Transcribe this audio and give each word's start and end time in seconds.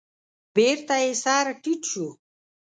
بېرته 0.55 0.95
يې 1.03 1.11
سر 1.23 1.45
تيټ 1.63 1.81
شو. 1.91 2.07